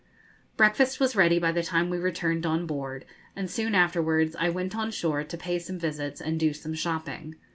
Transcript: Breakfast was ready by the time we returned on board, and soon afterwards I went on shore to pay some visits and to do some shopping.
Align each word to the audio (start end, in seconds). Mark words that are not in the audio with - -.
Breakfast 0.57 0.99
was 0.99 1.15
ready 1.15 1.37
by 1.37 1.51
the 1.51 1.61
time 1.61 1.91
we 1.91 1.99
returned 1.99 2.43
on 2.43 2.65
board, 2.65 3.05
and 3.35 3.51
soon 3.51 3.75
afterwards 3.75 4.35
I 4.39 4.49
went 4.49 4.75
on 4.75 4.89
shore 4.89 5.23
to 5.23 5.37
pay 5.37 5.59
some 5.59 5.77
visits 5.77 6.19
and 6.19 6.39
to 6.39 6.47
do 6.47 6.53
some 6.53 6.73
shopping. 6.73 7.35